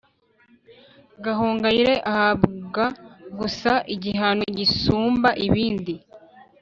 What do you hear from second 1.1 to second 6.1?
gahongayire ahabwa gusa igihano gisumba ibindi